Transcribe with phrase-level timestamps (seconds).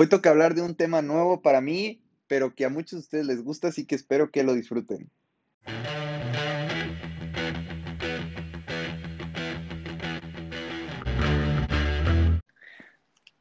[0.00, 3.26] Hoy toca hablar de un tema nuevo para mí, pero que a muchos de ustedes
[3.26, 5.10] les gusta, así que espero que lo disfruten.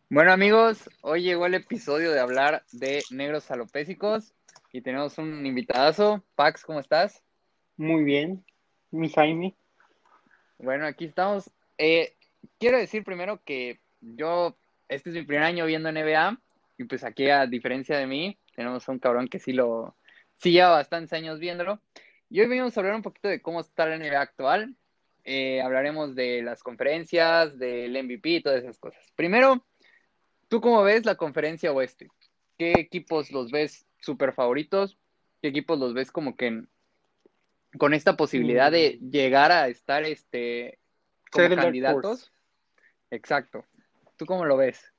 [0.09, 4.33] Bueno amigos, hoy llegó el episodio de hablar de negros alopésicos
[4.73, 6.23] y tenemos un invitadazo.
[6.33, 7.21] Pax, ¿cómo estás?
[7.75, 8.43] Muy bien,
[8.89, 9.55] mi Jaime.
[10.57, 11.51] Bueno, aquí estamos.
[11.77, 12.15] Eh,
[12.57, 14.57] quiero decir primero que yo,
[14.89, 16.41] este es mi primer año viendo NBA
[16.77, 19.95] y pues aquí a diferencia de mí, tenemos un cabrón que sí lo,
[20.37, 21.81] sí lleva bastantes años viéndolo.
[22.29, 24.75] Y hoy venimos a hablar un poquito de cómo está la NBA actual.
[25.23, 29.03] Eh, hablaremos de las conferencias, del MVP y todas esas cosas.
[29.15, 29.65] Primero,
[30.47, 32.09] ¿tú cómo ves la conferencia oeste?
[32.57, 34.97] ¿Qué equipos los ves súper favoritos?
[35.41, 36.63] ¿Qué equipos los ves como que
[37.77, 39.09] con esta posibilidad de mm.
[39.09, 40.79] llegar a estar este
[41.31, 42.31] como candidatos?
[43.11, 43.65] Exacto.
[44.17, 44.93] ¿Tú cómo lo ves?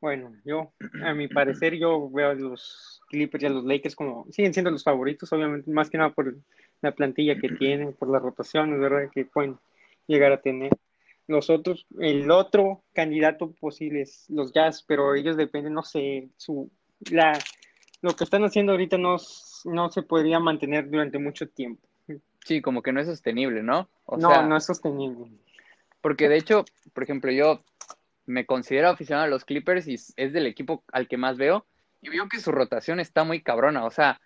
[0.00, 0.72] Bueno, yo,
[1.04, 4.70] a mi parecer, yo veo a los Clippers y a los Lakers como siguen siendo
[4.70, 6.36] los favoritos, obviamente, más que nada por
[6.80, 9.10] la plantilla que tienen, por las rotaciones, ¿verdad?
[9.12, 9.58] Que pueden
[10.06, 10.72] llegar a tener.
[11.26, 16.70] Los otros, el otro candidato posible es los Jazz, pero ellos dependen, no sé, su,
[17.10, 17.38] la,
[18.00, 19.16] lo que están haciendo ahorita no,
[19.64, 21.86] no se podría mantener durante mucho tiempo.
[22.44, 23.88] Sí, como que no es sostenible, ¿no?
[24.16, 25.30] no, no es sostenible.
[26.00, 27.62] Porque de hecho, por ejemplo, yo
[28.30, 31.66] me considero aficionado a los Clippers y es del equipo al que más veo.
[32.00, 33.84] Y veo que su rotación está muy cabrona.
[33.84, 34.20] O sea,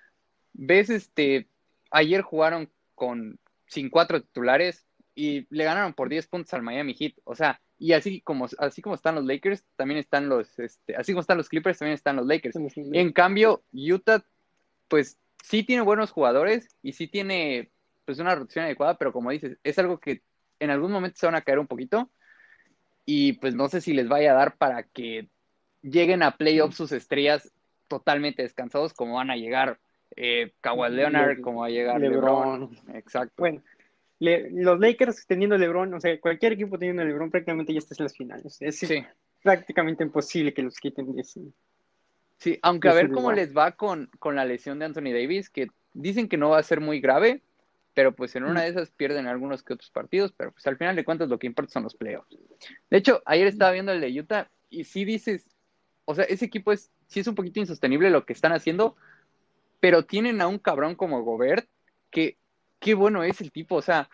[0.53, 1.49] ves, este,
[1.91, 7.15] ayer jugaron con sin cuatro titulares y le ganaron por 10 puntos al Miami Heat.
[7.25, 11.13] O sea, y así como, así como están los Lakers, también están los, este, así
[11.13, 12.57] como están los Clippers, también están los Lakers.
[12.77, 14.25] En cambio, Utah,
[14.89, 17.71] pues sí tiene buenos jugadores y sí tiene
[18.05, 20.23] pues una rotación adecuada, pero como dices, es algo que
[20.61, 22.11] en algún momento se van a caer un poquito
[23.07, 25.29] y pues no sé si les vaya a dar para que
[25.83, 27.53] lleguen a playoffs sus estrellas
[27.89, 29.79] totalmente descansados como van a llegar
[30.17, 32.71] eh, Kawhi Leonard, como va a llegar LeBron.
[32.95, 33.35] Exacto.
[33.37, 33.63] Bueno,
[34.21, 38.17] los Lakers teniendo LeBron, o sea, cualquier equipo teniendo LeBron prácticamente ya está en las
[38.17, 38.57] finales.
[38.61, 38.81] Es
[39.43, 41.41] prácticamente imposible que los quiten de ese.
[42.39, 45.69] Sí, aunque a ver cómo les va con, con la lesión de Anthony Davis, que
[45.93, 47.43] dicen que no va a ser muy grave,
[47.95, 50.97] pero pues en una de esas pierden algunos que otros partidos, pero pues al final
[50.97, 52.37] de cuentas lo que importa son los playoffs.
[52.91, 55.49] De hecho, ayer estaba viendo el de Utah y sí dices,
[56.05, 58.97] o sea, ese equipo es, sí es un poquito insostenible lo que están haciendo,
[59.81, 61.69] pero tienen a un cabrón como Gobert,
[62.11, 62.37] que
[62.81, 64.11] qué bueno es el tipo, o sea,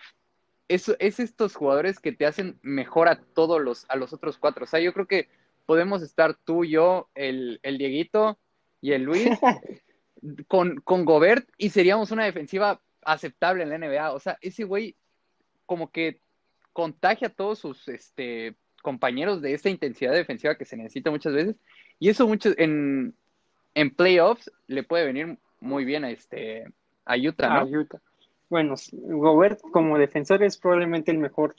[0.68, 4.64] es, es estos jugadores que te hacen mejor a todos los, a los otros cuatro.
[4.64, 5.28] O sea, yo creo que
[5.66, 8.38] podemos estar tú, yo, el, el Dieguito
[8.80, 9.30] y el Luis
[10.48, 14.12] con, con Gobert y seríamos una defensiva aceptable en la NBA.
[14.12, 14.96] O sea, ese güey
[15.66, 16.20] como que
[16.72, 21.56] contagia a todos sus este, compañeros de esta intensidad defensiva que se necesita muchas veces.
[21.98, 23.14] Y eso mucho en,
[23.74, 26.66] en playoffs le puede venir muy bien a este
[27.04, 27.86] a Utah, ¿no?
[28.48, 31.54] Bueno, Gobert como defensor es probablemente el mejor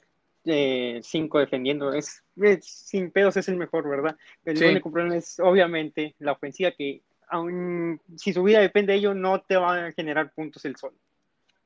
[0.45, 1.93] eh, cinco defendiendo.
[1.93, 2.23] Es,
[2.61, 4.17] sin pedos es el mejor, ¿verdad?
[4.43, 9.13] El único problema es obviamente la ofensiva que aun si su vida depende de ello
[9.13, 10.93] no te va a generar puntos el sol.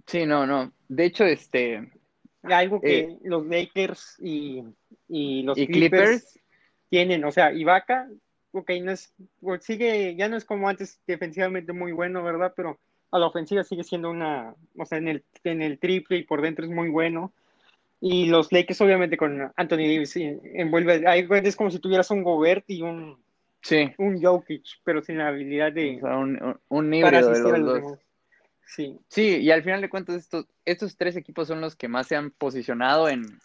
[0.08, 0.72] Sí, no, no.
[0.88, 1.92] De hecho, este.
[2.44, 4.64] Algo que eh, los Lakers y,
[5.08, 6.40] los Clippers,
[6.90, 8.08] tienen, o sea, Ibaka,
[8.52, 12.54] ok, no es, pues, sigue, ya no es como antes defensivamente muy bueno, ¿verdad?
[12.56, 12.78] Pero
[13.12, 16.42] a la ofensiva sigue siendo una, o sea, en el, en el triple y por
[16.42, 17.34] dentro es muy bueno.
[18.00, 21.04] Y los Lakers, obviamente, con Anthony Davis, envuelve,
[21.48, 23.18] es como si tuvieras un Gobert y un,
[23.62, 23.92] sí.
[23.98, 25.98] un Jokic, pero sin la habilidad de.
[25.98, 28.00] O sea, un, un, híbrido de los dos.
[28.66, 29.00] Sí.
[29.10, 32.16] Sí, y al final de cuentas estos, estos tres equipos son los que más se
[32.16, 33.40] han posicionado en,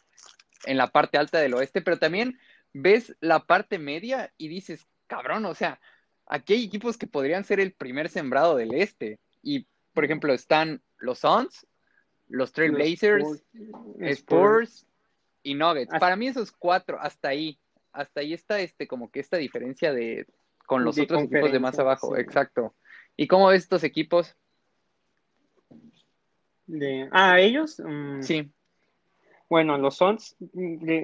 [0.66, 2.38] la parte alta del oeste, pero también
[2.72, 5.80] ves la parte media y dices, cabrón, o sea,
[6.26, 9.18] aquí hay equipos que podrían ser el primer sembrado del este.
[9.42, 11.66] Y, por ejemplo, están los Suns,
[12.28, 14.86] los Trailblazers, Spurs, Spurs
[15.42, 15.98] y Nuggets.
[15.98, 17.58] Para mí esos cuatro, hasta ahí,
[17.92, 20.26] hasta ahí está este, como que esta diferencia de
[20.66, 22.76] con los otros equipos de más abajo, exacto.
[23.16, 24.36] ¿Y cómo ves estos equipos?
[26.70, 27.80] De, ah, ellos.
[27.84, 28.50] Mm, sí.
[29.48, 30.36] Bueno, los Sons,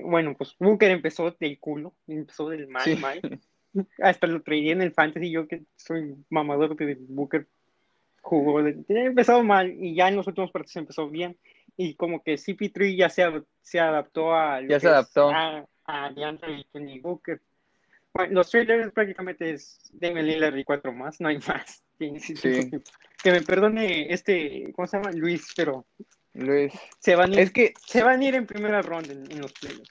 [0.05, 3.41] bueno, pues Booker empezó del culo, empezó del mal, mal.
[4.01, 7.47] Hasta lo traía en el fantasy, yo que soy mamador de Booker,
[8.21, 11.37] jugó, empezó mal y ya en los últimos partidos empezó bien.
[11.77, 13.25] Y como que CP3 ya se,
[13.61, 14.63] se adaptó a...
[14.63, 15.29] Ya se adaptó.
[15.29, 16.13] A, a
[16.79, 17.41] y Booker.
[18.15, 21.83] Bueno, los trailers prácticamente es Damian Lillard y cuatro más, no hay más.
[23.23, 25.11] Que me perdone este, ¿cómo se llama?
[25.13, 25.87] Luis, pero
[26.35, 26.73] Luis.
[26.99, 29.53] Se van a ir, es que se van a ir en primera ronda en, los
[29.53, 29.91] playoffs.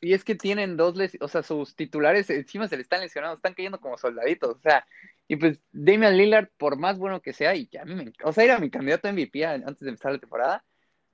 [0.00, 3.36] y es que tienen dos, les o sea, sus titulares encima se le están lesionando,
[3.36, 4.86] están cayendo como soldaditos, o sea,
[5.28, 8.32] y pues Damian Lillard, por más bueno que sea, y que a mí me o
[8.32, 10.64] sea, era mi candidato a MVP antes de empezar la temporada,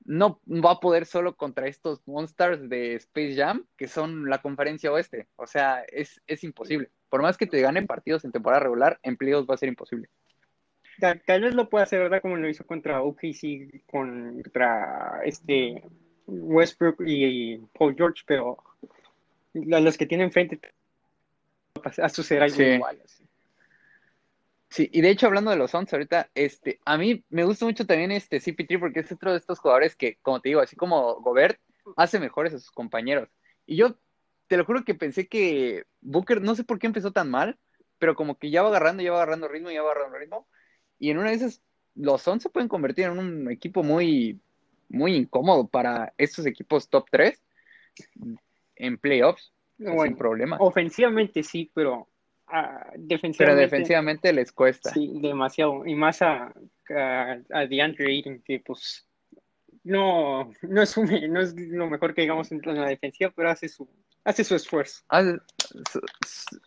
[0.04, 4.90] no va a poder solo contra estos Monsters de Space Jam, que son la conferencia
[4.90, 6.90] oeste, o sea, es, es imposible.
[7.08, 10.08] Por más que te ganen partidos en temporada regular, en playoffs va a ser imposible.
[11.00, 12.22] Tal, vez lo pueda hacer, ¿verdad?
[12.22, 15.82] Como lo hizo contra OKC, contra este
[16.26, 18.58] Westbrook y, Paul George, pero
[19.54, 20.60] los que tienen frente
[21.98, 23.00] a suceder algo igual.
[24.68, 27.86] Sí, y de hecho hablando de los Suns ahorita, este, a mí me gusta mucho
[27.86, 31.16] también este CP3 porque es otro de estos jugadores que, como te digo, así como
[31.20, 31.58] Gobert,
[31.96, 33.28] hace mejores a sus compañeros.
[33.66, 33.96] Y yo
[34.46, 37.58] te lo juro que pensé que Booker, no sé por qué empezó tan mal,
[37.98, 40.46] pero como que ya va agarrando, ya va agarrando ritmo, ya va agarrando ritmo.
[41.00, 41.62] Y en una de esas,
[41.96, 44.38] los Suns se pueden convertir en un equipo muy,
[44.88, 47.42] muy incómodo para estos equipos top 3
[48.76, 50.58] en playoffs, sin problema.
[50.60, 52.06] Ofensivamente sí, pero
[52.48, 53.38] uh, defensivamente.
[53.38, 54.90] Pero defensivamente les cuesta.
[54.90, 55.86] Sí, demasiado.
[55.86, 56.52] Y más a,
[56.90, 59.06] a, DeAndre Ayton, que pues
[59.82, 63.88] no, no, es no es lo mejor que digamos en la defensiva, pero hace su,
[64.24, 65.02] hace su esfuerzo.
[65.08, 65.38] Hace,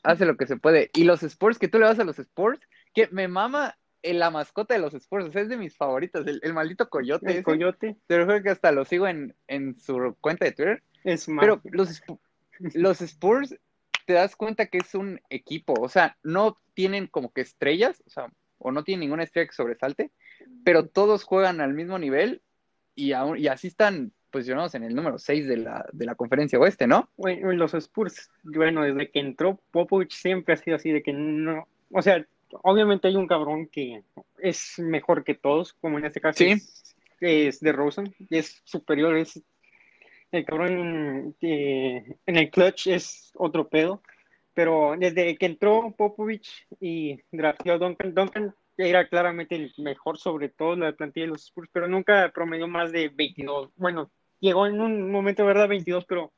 [0.01, 0.89] hace lo que se puede.
[0.95, 4.73] Y los sports, que tú le vas a los sports, que me mama la mascota
[4.73, 7.37] de los Spurs, es de mis favoritos, el, maldito coyote.
[7.37, 7.95] El coyote.
[8.07, 9.33] Te lo que hasta lo sigo en,
[9.79, 10.83] su cuenta de Twitter.
[11.03, 12.01] Es Pero los,
[12.73, 13.55] los Spurs,
[14.05, 18.09] te das cuenta que es un equipo, o sea, no tienen como que estrellas, o
[18.09, 18.27] sea,
[18.57, 20.11] o no tienen ninguna estrella que sobresalte,
[20.63, 22.41] pero todos juegan al mismo nivel
[22.95, 26.87] y, y así están posicionados en el número 6 de la, de la conferencia oeste,
[26.87, 27.09] ¿no?
[27.17, 31.67] Bueno, los Spurs, bueno, desde que entró Popovich siempre ha sido así, de que no,
[31.91, 32.25] o sea,
[32.61, 34.03] obviamente hay un cabrón que
[34.39, 36.43] es mejor que todos, como en este caso
[37.19, 39.41] es, de Rosen, es superior, es
[40.31, 44.01] el cabrón en el clutch es otro pedo,
[44.53, 50.75] pero desde que entró Popovich y drafteó Duncan, Duncan era claramente el mejor sobre todo
[50.75, 53.69] la plantilla de los Spurs, pero nunca promedió más de 22.
[53.75, 54.09] Bueno,
[54.39, 55.69] llegó en un momento, ¿verdad?
[55.69, 56.33] 22, pero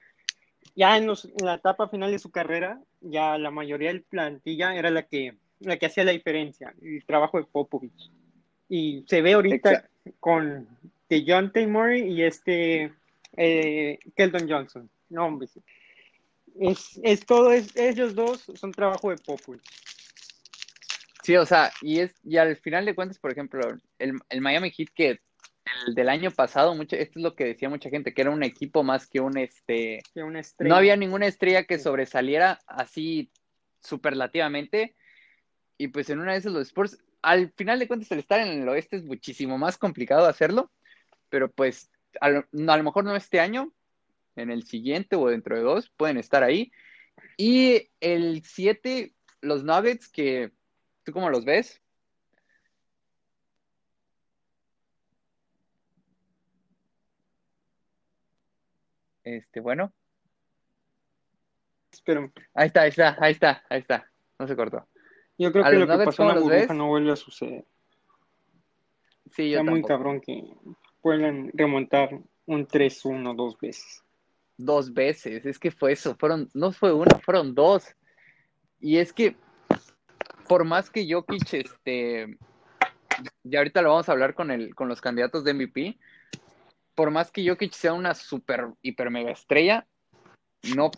[0.76, 4.76] ya en, los, en la etapa final de su carrera, ya la mayoría del plantilla
[4.76, 8.12] era la que la que hacía la diferencia, el trabajo de Popovich.
[8.70, 10.68] Y se ve ahorita con
[11.08, 12.92] con John Murray y este
[13.38, 14.90] eh, Keldon Johnson.
[15.10, 15.48] No, hombre.
[16.60, 19.62] Es, es todo, es, ellos dos son trabajo de Popovich.
[21.24, 24.72] Sí, o sea, y es y al final de cuentas, por ejemplo, el, el Miami
[24.72, 25.20] Heat que
[25.88, 28.44] el del año pasado, mucho, esto es lo que decía mucha gente, que era un
[28.44, 30.04] equipo más que un este.
[30.60, 33.32] no había ninguna estrella que sobresaliera así
[33.82, 34.96] superlativamente.
[35.78, 38.62] Y pues en una de esas los Spurs, al final de cuentas el estar en
[38.62, 40.72] el oeste es muchísimo más complicado hacerlo,
[41.30, 41.92] pero pues
[42.22, 42.46] a lo,
[42.84, 43.74] mejor no este año,
[44.36, 46.72] en el siguiente o dentro de dos pueden estar ahí.
[47.38, 50.52] Y el 7, los Nuggets, que
[51.04, 51.82] tú cómo los ves?
[59.24, 59.94] Este, bueno.
[62.54, 64.12] Ahí está, ahí está, ahí está, ahí está.
[64.38, 64.88] No se cortó.
[65.38, 67.66] Yo creo que lo que pasó en la burbuja no vuelve a suceder.
[69.32, 70.44] Sí, yo muy cabrón que
[71.02, 74.04] puedan remontar un 3-1 dos veces.
[74.58, 77.94] Dos veces, es que fue eso, fueron, no fue una, fueron dos.
[78.80, 79.36] Y es que,
[80.48, 82.38] por más que Jokic, este,
[83.44, 85.98] y ahorita lo vamos a hablar con, el, con los candidatos de MVP,
[86.94, 89.86] por más que Jokic sea una super, hiper mega estrella,
[90.76, 90.92] no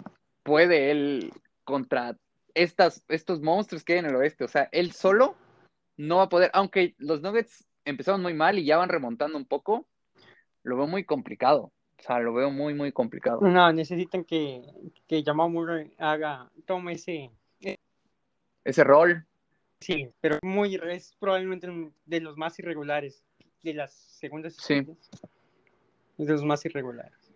[0.44, 2.15] puede él contra
[2.58, 4.44] estas, estos monstruos que hay en el oeste.
[4.44, 5.36] O sea, él solo
[5.96, 9.46] no va a poder, aunque los Nuggets empezaron muy mal y ya van remontando un
[9.46, 9.88] poco,
[10.64, 11.72] lo veo muy complicado.
[12.00, 13.42] O sea, lo veo muy, muy complicado.
[13.42, 14.62] No, necesitan que,
[15.08, 17.32] que Jamal Murray haga, tome ese...
[18.64, 19.26] Ese rol.
[19.80, 21.68] Sí, pero muy, es probablemente
[22.06, 23.24] de los más irregulares
[23.64, 24.86] de las segundas sí.
[26.18, 27.34] de los más irregulares.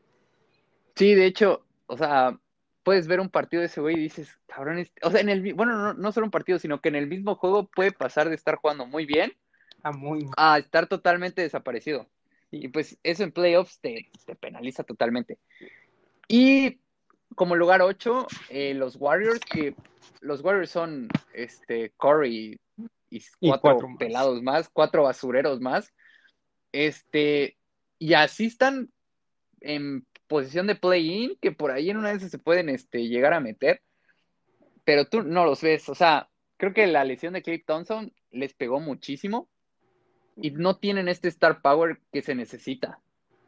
[0.95, 2.37] Sí, de hecho, o sea,
[2.83, 5.93] puedes ver un partido de ese güey y dices, cabrón, o sea, en el, bueno,
[5.93, 8.85] no, solo un partido, sino que en el mismo juego puede pasar de estar jugando
[8.85, 9.33] muy bien
[9.83, 10.27] a, muy...
[10.37, 12.09] a estar totalmente desaparecido.
[12.51, 14.09] Y pues eso en playoffs te,
[14.39, 15.37] penaliza totalmente.
[16.27, 16.79] Y
[17.35, 19.73] como lugar 8, eh, los Warriors, que
[20.19, 22.59] los Warriors son este, Corey
[23.09, 24.69] y cuatro, pelados más.
[24.69, 25.93] cuatro basureros más.
[26.71, 27.57] Este,
[27.99, 28.91] y así están
[29.61, 33.41] en posición de play-in, que por ahí en una vez se pueden este, llegar a
[33.41, 33.81] meter,
[34.85, 35.89] pero tú no los ves.
[35.89, 39.49] O sea, creo que la lesión de Clay Thompson les pegó muchísimo
[40.37, 42.99] y no tienen este star power que se necesita.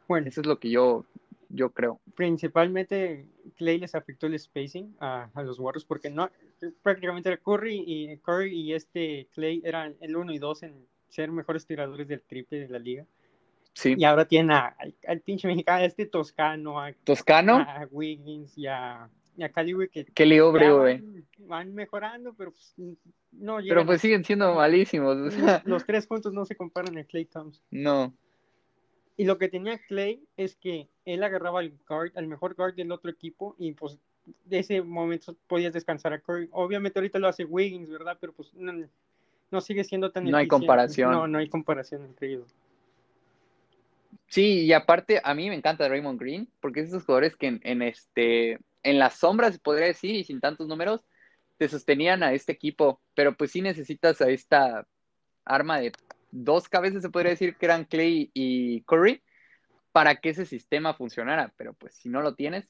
[0.06, 1.06] Bueno, eso es lo que yo
[1.48, 2.00] yo creo.
[2.14, 3.26] Principalmente
[3.56, 6.30] Clay les afectó el spacing a, los Warriors porque no
[6.82, 11.30] prácticamente era Curry y Curry y este Clay eran el 1 y 2 en ser
[11.30, 13.06] mejores tiradores del triple de la liga.
[13.74, 13.94] Sí.
[13.98, 19.42] Y ahora tiene al pinche mexicano, este Toscano, a, Toscano, a Wiggins y a, y
[19.42, 22.74] a Cali que Kelly van, van, mejorando, pero pues,
[23.32, 23.76] no llegan.
[23.76, 25.16] Pero pues siguen siendo malísimos.
[25.66, 27.62] Los tres puntos no se comparan a Clay Thompson.
[27.70, 28.14] No.
[29.16, 32.92] Y lo que tenía Clay es que él agarraba al guard, al mejor guard del
[32.92, 33.98] otro equipo y pues
[34.44, 36.48] de ese momento podías descansar a Curry.
[36.52, 38.16] Obviamente ahorita lo hace Wiggins, ¿verdad?
[38.20, 41.12] Pero pues no, sigue siendo tan No hay comparación.
[41.12, 42.54] No, no hay comparación entre ellos.
[44.34, 47.82] Sí, y aparte a mí me encanta Raymond Green porque es esos jugadores que en,
[47.82, 51.02] este en las sombras se podría decir y sin tantos números
[51.56, 54.88] te sostenían a este equipo, pero pues sí necesitas a esta
[55.44, 55.92] arma de
[56.32, 59.22] dos cabezas, se podría decir que eran Clay y Curry,
[59.92, 61.54] para que ese sistema funcionara.
[61.56, 62.66] Pero pues si no lo tienes,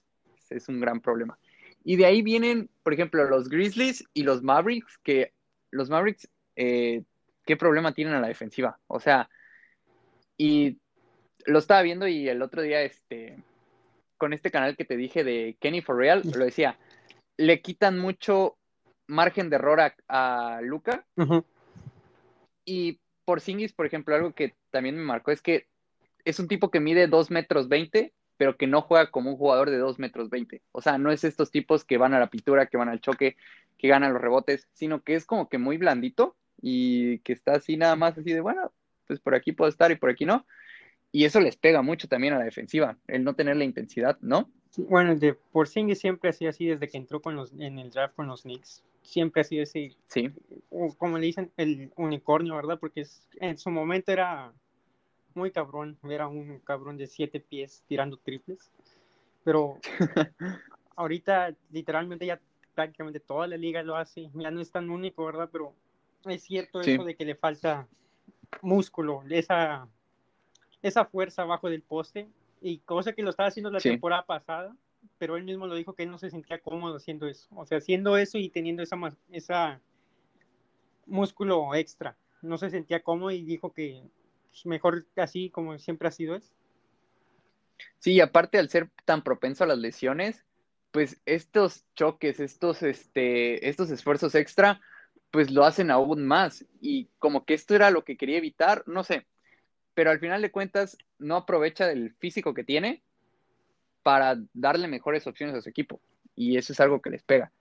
[0.51, 1.39] es un gran problema.
[1.83, 5.33] Y de ahí vienen, por ejemplo, los Grizzlies y los Mavericks, que
[5.71, 7.05] los Mavericks, eh,
[7.47, 8.79] ¿qué problema tienen a la defensiva?
[8.87, 9.31] O sea,
[10.37, 10.79] y
[11.47, 13.37] lo estaba viendo y el otro día, este,
[14.19, 16.79] con este canal que te dije de Kenny for Real, lo decía,
[17.37, 18.57] le quitan mucho
[19.07, 21.07] margen de error a, Luca.
[22.65, 25.67] Y por Singis, por ejemplo, algo que también me marcó es que
[26.25, 29.71] es un tipo que mide 2 metros 20, pero que no juega como un jugador
[29.71, 30.63] de 2 metros 20.
[30.73, 33.37] O sea, no es estos tipos que van a la pintura, que van al choque,
[33.79, 37.77] que ganan los rebotes, sino que es como que muy blandito y que está así
[37.77, 38.73] nada más así de, bueno,
[39.07, 40.47] pues por aquí puedo estar y por aquí no.
[41.15, 44.51] Y eso les pega mucho también a la defensiva, el no tener la intensidad, ¿no?
[44.77, 48.17] bueno, de Porzingis siempre ha sido así desde que entró con los, en el draft
[48.17, 48.83] con los Knicks.
[49.03, 49.97] Siempre ha sido así.
[50.09, 50.33] Sí.
[50.99, 52.81] como le dicen, el unicornio, ¿verdad?
[52.81, 54.53] Porque es, en su momento era
[55.35, 55.97] muy cabrón.
[56.03, 58.73] Era un cabrón de siete pies tirando triples.
[59.45, 59.79] Pero
[60.97, 62.41] ahorita, literalmente, ya
[62.75, 64.31] prácticamente toda la liga lo hace.
[64.35, 65.49] Ya no es tan único, ¿verdad?
[65.53, 65.75] Pero
[66.25, 67.87] es cierto eso de que le falta
[68.63, 69.89] músculo, esa,
[70.85, 72.29] esa fuerza abajo del poste
[72.61, 74.77] y cosa que lo estaba haciendo la temporada pasada,
[75.17, 77.79] pero él mismo lo dijo que él no se sentía cómodo haciendo eso, o sea,
[77.79, 78.97] haciendo eso y teniendo esa,
[79.31, 79.81] esa
[81.07, 84.05] músculo extra, no se sentía cómodo y dijo que
[84.51, 86.53] pues, mejor así como siempre ha sido es.
[87.99, 90.45] Sí, aparte al ser tan propenso a las lesiones,
[90.91, 94.83] pues estos choques, estos, este, estos esfuerzos extra,
[95.31, 96.67] pues lo hacen aún más.
[96.83, 99.27] Y como que esto era lo que quería evitar, no sé,
[99.95, 103.03] pero al final de cuentas no aprovecha del físico que tiene
[104.03, 106.01] para darle mejores opciones a su equipo.
[106.37, 107.53] Y eso es algo que les pega.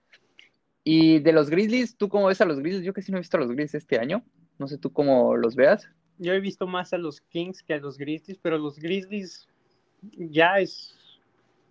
[0.82, 2.84] Y de los Grizzlies, ¿tú cómo ves a los Grizzlies?
[2.84, 4.22] Yo casi no he visto a los Grizzlies este año.
[4.58, 5.88] No sé tú cómo los veas.
[6.18, 9.48] Yo he visto más a los Kings que a los Grizzlies, pero los Grizzlies
[10.16, 10.94] ya es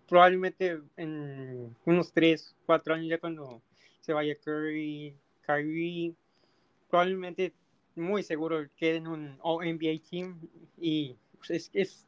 [0.08, 3.62] probablemente en unos 3, 4 años ya cuando
[4.02, 5.16] se vaya Curry,
[5.46, 6.14] Kyrie,
[6.90, 7.54] probablemente
[7.96, 10.40] muy seguro que en un NBA team
[10.78, 12.08] y pues, es,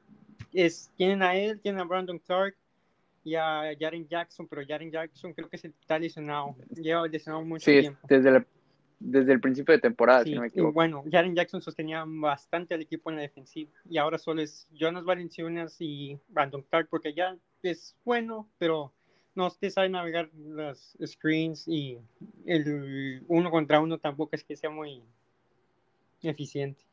[0.53, 2.55] es, tienen a él, tienen a Brandon Clark
[3.23, 7.65] y a Jaren Jackson, pero Jaren Jackson creo que se está lesionado, lleva lesionado mucho
[7.65, 7.99] sí, tiempo.
[8.07, 8.45] Desde,
[8.99, 13.17] desde el principio de temporada, sí, Y bueno, Jaren Jackson sostenía bastante al equipo en
[13.17, 18.47] la defensiva y ahora solo es Jonas Valenciunas y Brandon Clark porque ya es bueno,
[18.57, 18.93] pero
[19.33, 21.97] no te sabe navegar las screens y
[22.45, 25.03] el uno contra uno tampoco es que sea muy
[26.29, 26.83] Eficiente.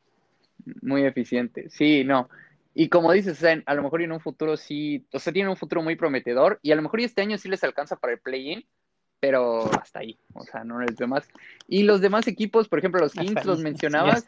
[0.81, 2.29] Muy eficiente, sí, no.
[2.75, 5.83] Y como dices, a lo mejor en un futuro sí, o sea, tiene un futuro
[5.83, 8.65] muy prometedor y a lo mejor este año sí les alcanza para el play-in,
[9.19, 11.29] pero hasta ahí, o sea, no los demás.
[11.67, 14.25] Y los demás equipos, por ejemplo, los Kings los mencionabas,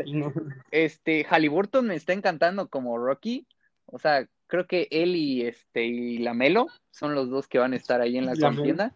[0.71, 3.47] este, Halliburton me está encantando como Rocky,
[3.87, 7.77] o sea, creo que él y este y Lamelo son los dos que van a
[7.77, 8.93] estar ahí en la contienda.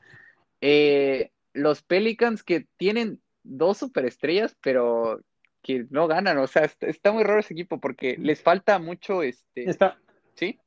[0.62, 5.22] Eh, los Pelicans que tienen dos superestrellas, pero
[5.70, 9.70] que no ganan, o sea, está, muy raro ese equipo porque les falta mucho este.
[9.70, 10.00] Está.
[10.34, 10.60] ¿Sí?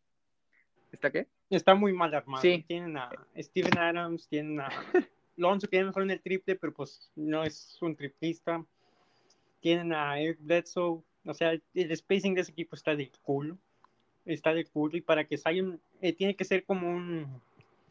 [0.92, 1.26] ¿Está qué?
[1.50, 2.40] Está muy mal armado.
[2.40, 2.64] Sí.
[2.68, 4.68] Tienen a Steven Adams, tienen a
[5.36, 8.64] Lonzo que mejor en el triple, pero pues no es un triplista.
[9.58, 13.58] Tienen a Eric Bledsoe, o sea, el spacing de ese equipo está de culo.
[14.24, 17.26] Está de culo y para que Zion eh, tiene que ser como un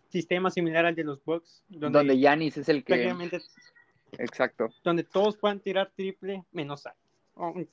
[0.08, 1.62] sistema similar al de los Bucks.
[1.68, 3.14] Donde Yanis es el que
[4.18, 4.70] Exacto.
[4.82, 7.01] Donde todos puedan tirar triple menos Zion.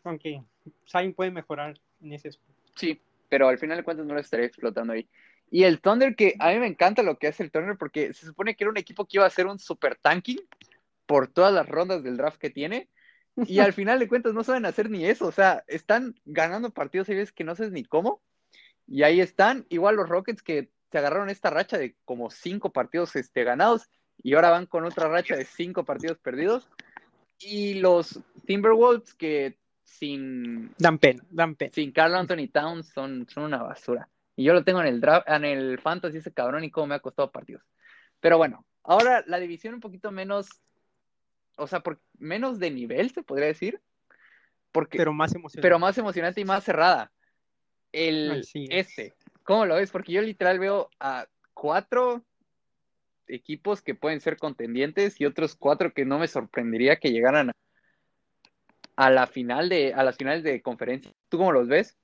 [0.05, 0.43] Aunque
[0.91, 2.31] Zion puede mejorar en ese.
[2.75, 5.09] Sí, pero al final de cuentas no lo estaría explotando ahí.
[5.51, 8.27] Y el Thunder, que a mí me encanta lo que hace el Thunder, porque se
[8.27, 10.41] supone que era un equipo que iba a hacer un super tanking
[11.07, 12.89] por todas las rondas del draft que tiene.
[13.37, 15.27] Y al final de cuentas no saben hacer ni eso.
[15.27, 18.23] O sea, están ganando partidos y ves que no sabes ni cómo.
[18.87, 19.67] Y ahí están.
[19.69, 23.89] Igual los Rockets que se agarraron esta racha de como cinco partidos este, ganados
[24.23, 26.69] y ahora van con otra racha de cinco partidos perdidos.
[27.38, 30.75] Y los Timberwolves que sin...
[30.78, 31.73] Dan pena, dan pena.
[31.73, 34.09] Sin Carl Anthony Towns son, son una basura.
[34.37, 36.95] Y yo lo tengo en el draft, en el fantasy ese cabrón y cómo me
[36.95, 37.62] ha costado partidos.
[38.21, 40.49] Pero bueno, ahora la división un poquito menos,
[41.57, 43.80] o sea, por, menos de nivel, se podría decir.
[44.73, 45.62] Porque, pero más emocionante.
[45.62, 47.11] Pero más emocionante y más cerrada.
[47.90, 49.14] El este.
[49.42, 49.90] ¿Cómo lo ves?
[49.90, 52.23] Porque yo literal veo a cuatro
[53.29, 57.53] equipos que pueden ser contendientes y otros cuatro que no me sorprendería que llegaran
[58.97, 61.13] a, la final de, a las finales de conferencia.
[61.29, 61.97] ¿Tú cómo los ves?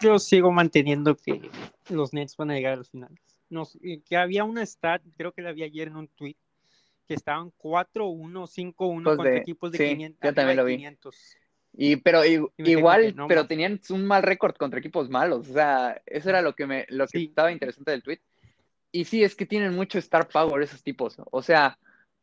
[0.00, 1.50] Yo sigo manteniendo que
[1.90, 3.18] los Nets van a llegar a las finales.
[4.06, 6.36] que había una stat, creo que la vi ayer en un tweet,
[7.06, 10.20] que estaban 4-1, 5-1 contra equipos de 500.
[10.22, 10.84] Yo también lo vi.
[11.76, 15.48] Y, pero igual, pero tenían un mal récord contra equipos malos.
[15.48, 18.20] O sea, eso era lo que me, lo que estaba interesante del tweet.
[18.94, 21.16] Y sí, es que tienen mucho star power esos tipos.
[21.32, 21.76] O sea,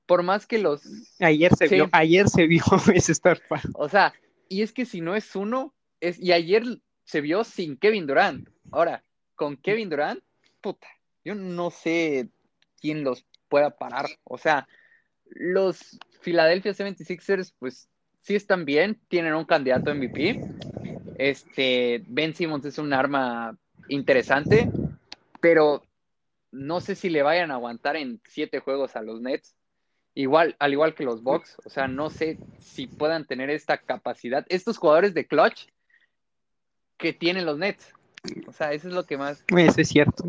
[0.05, 0.81] por más que los.
[1.19, 2.63] Ayer se vio, ayer se vio
[2.95, 3.65] ese star power.
[3.73, 4.13] O sea,
[4.47, 6.63] y es que si no es uno, es, y ayer
[7.03, 8.47] se vio sin Kevin Durant.
[8.71, 9.03] Ahora,
[9.35, 10.23] con Kevin Durant,
[10.61, 10.87] puta,
[11.25, 12.29] yo no sé
[12.79, 14.05] quién los pueda parar.
[14.23, 14.65] O sea,
[15.25, 17.89] los Philadelphia 76ers, pues
[18.21, 20.39] sí están bien, tienen un candidato MVP.
[21.17, 23.57] Este, Ben Simmons es un arma
[23.89, 24.71] interesante,
[25.41, 25.83] pero
[26.51, 29.55] no sé si le vayan a aguantar en siete juegos a los Nets.
[30.13, 34.45] Igual, al igual que los Bucks, o sea, no sé si puedan tener esta capacidad.
[34.49, 35.67] Estos jugadores de clutch
[36.97, 37.93] que tienen los Nets.
[38.45, 39.43] O sea, eso es lo que más.
[39.47, 40.25] Eso es cierto.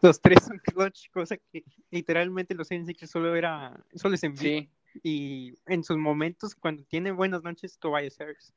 [0.00, 4.70] los tres son clutch, cosa que literalmente los Celtics solo era, solo es en sí.
[5.02, 8.54] Y en sus momentos, cuando tienen buenas noches, Tobias Harris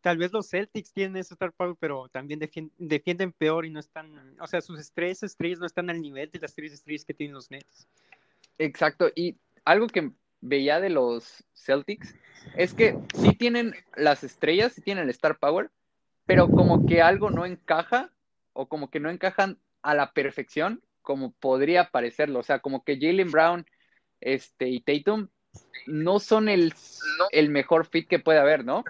[0.00, 2.40] tal vez los Celtics tienen ese star power, pero también
[2.78, 6.38] defienden, peor y no están, o sea, sus estrellas estrellas no están al nivel de
[6.38, 7.86] las tres estrellas que tienen los Nets.
[8.58, 12.14] Exacto, y algo que veía de los Celtics
[12.56, 15.70] es que sí tienen las estrellas, sí tienen el star power,
[16.26, 18.12] pero como que algo no encaja
[18.52, 22.98] o como que no encajan a la perfección como podría parecerlo, o sea, como que
[23.00, 23.66] Jalen Brown
[24.20, 25.28] este, y Tatum
[25.86, 26.74] no son el,
[27.30, 28.84] el mejor fit que puede haber, ¿no?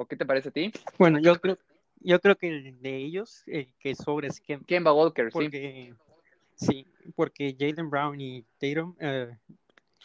[0.00, 0.70] ¿O qué te parece a ti?
[0.96, 1.58] Bueno, yo creo,
[1.96, 5.92] yo creo que el de ellos, el que sobre es Kemba Walker, porque,
[6.54, 6.66] sí.
[6.66, 9.36] Sí, porque Jalen Brown y Tatum, eh,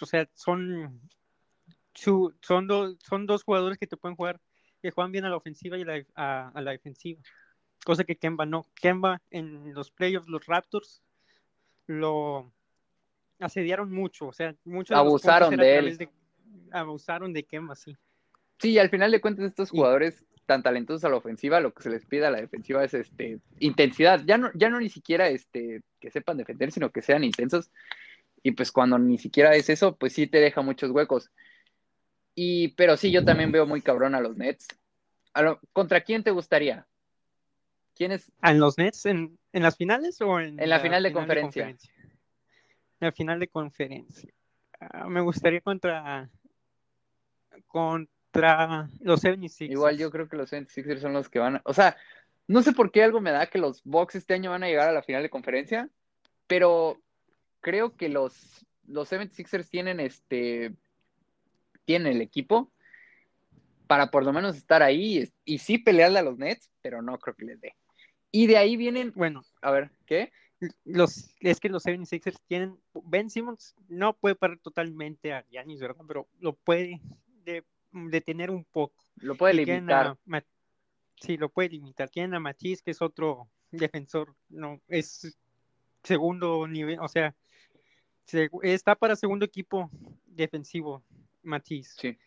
[0.01, 0.99] o sea, son,
[1.93, 2.67] son,
[2.99, 4.41] son dos jugadores que te pueden jugar,
[4.81, 5.83] que juegan bien a la ofensiva y
[6.15, 7.21] a, la defensiva.
[7.85, 8.65] Cosa que Kemba no.
[8.73, 11.03] Kemba en los playoffs, los Raptors,
[11.85, 12.51] lo
[13.37, 16.09] asediaron mucho, o sea, muchos abusaron de él.
[16.71, 17.95] abusaron de Kemba, sí.
[18.63, 21.89] Sí, al final de cuentas, estos jugadores tan talentosos a la ofensiva, lo que se
[21.89, 24.21] les pide a la defensiva es este intensidad.
[24.25, 27.71] Ya no, ya no ni siquiera este, que sepan defender, sino que sean intensos.
[28.41, 31.29] Y pues cuando ni siquiera es eso, pues sí te deja muchos huecos.
[32.35, 34.65] Y, pero sí, yo también veo muy cabrón a los Nets.
[35.73, 36.87] ¿Contra quién te gustaría?
[37.95, 38.31] ¿Quién es?
[38.41, 39.05] ¿En los Nets?
[39.07, 41.67] ¿En, las finales o en, en la, final, de, conferencia?
[41.67, 41.77] En
[43.01, 44.33] la final de conferencia.
[44.79, 46.29] Ah, me gustaría contra,
[48.33, 51.61] contra los 76 Igual yo creo que los 76ers son los que van a...
[51.65, 51.95] O sea,
[52.47, 54.89] no sé por qué algo me da que los Bucks este año van a llegar
[54.89, 55.89] a la final de conferencia,
[56.47, 57.01] pero
[57.61, 60.73] creo que los, los 76ers tienen este...
[61.85, 62.71] Tienen el equipo
[63.87, 67.35] para por lo menos estar ahí y, sí pelearle a los Nets, pero no creo
[67.35, 67.75] que les dé.
[68.31, 70.31] Y de ahí vienen, bueno, a ver, ¿qué?
[70.85, 76.05] Los, es que los 76ers tienen, Ben Simmons no puede parar totalmente a Giannis, ¿verdad?
[76.07, 77.01] Pero lo puede,
[77.43, 79.03] de, detener un poco.
[79.17, 80.17] Lo puede limitar.
[81.19, 82.09] sí, lo puede limitar.
[82.09, 85.37] Tienen a Matisse, que es otro defensor, no, es
[86.03, 87.33] segundo nivel, o sea,
[88.61, 89.89] está para segundo equipo
[90.25, 91.03] defensivo,
[91.41, 91.95] Matisse.
[91.97, 92.17] Sí.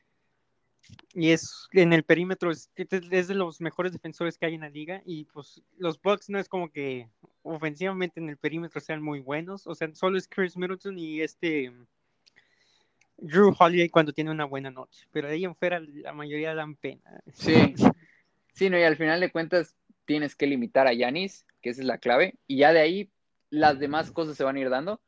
[1.14, 4.68] Y es en el perímetro, es, es, de los mejores defensores que hay en la
[4.68, 5.02] liga.
[5.05, 7.09] Y pues los Bucks no es como que
[7.42, 9.66] ofensivamente en el perímetro sean muy buenos.
[9.66, 11.72] O sea, solo es Chris Middleton y este
[13.18, 16.76] Drew Holiday cuando tiene una buena noche, pero de ahí en fuera la mayoría dan
[16.76, 17.22] pena.
[17.33, 17.74] Sí,
[18.52, 19.74] sí, no, y al final de cuentas
[20.05, 23.11] tienes que limitar a Yanis, que esa es la clave, y ya de ahí
[23.50, 25.00] las demás cosas se van a ir dando.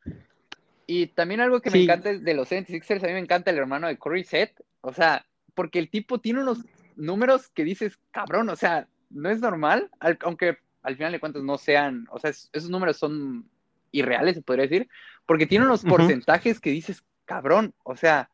[0.86, 3.88] Y también algo que me encanta de los 76ers, a mí me encanta el hermano
[3.88, 6.64] de Corey Seth, o sea, porque el tipo tiene unos
[6.96, 9.90] números que dices, cabrón, o sea, no es normal,
[10.20, 13.48] aunque al final de cuentas no sean, o sea, esos números son
[13.92, 14.88] irreales, se podría decir,
[15.26, 18.30] porque tiene unos porcentajes que dices, cabrón, o sea,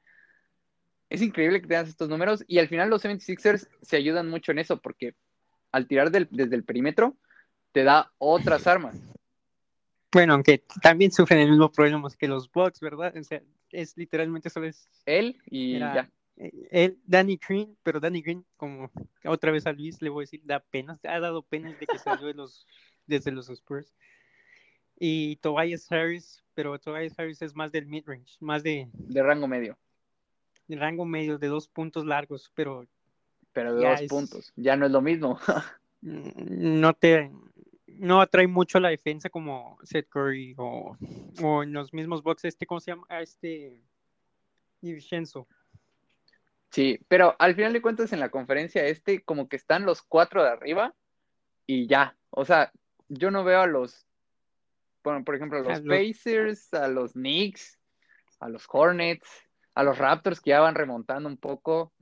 [1.11, 4.61] es increíble que tengas estos números y al final los 76ers se ayudan mucho en
[4.61, 5.15] eso porque
[5.73, 7.17] al tirar desde el perímetro
[7.73, 8.97] te da otras armas.
[10.13, 13.13] Bueno, aunque también sufren el mismo problema que los Bucks, ¿verdad?
[13.17, 14.89] O sea, es literalmente solo es...
[15.05, 16.09] Él y ya.
[16.37, 18.91] Él, Danny Green, pero Danny Green, como
[19.25, 21.99] otra vez a Luis le voy a decir, da pena, ha dado pena desde que
[21.99, 22.67] salió de los,
[23.07, 23.93] desde los Spurs.
[24.99, 28.89] Y Tobias Harris, pero Tobias Harris es más del mid-range, más de...
[28.93, 29.77] De rango medio.
[30.69, 32.87] De rango medio, de dos puntos largos, pero...
[33.53, 35.39] Pero de dos puntos, ya no es lo mismo.
[36.03, 37.31] no te
[37.99, 40.97] no atrae mucho la defensa como Seth Curry o,
[41.63, 43.07] en los mismos boxes, este, ¿cómo se llama?
[43.21, 43.81] Este
[44.81, 45.47] Vincenzo.
[46.71, 50.43] Sí, pero al final de cuentas en la conferencia este como que están los cuatro
[50.43, 50.95] de arriba
[51.67, 52.17] y ya.
[52.31, 52.73] O sea,
[53.09, 54.04] yo no veo a los,
[55.05, 57.79] bueno, por ejemplo, a los, Pacers, a los Knicks,
[58.41, 59.29] a los Hornets,
[59.75, 61.93] a los Raptors que ya van remontando un poco.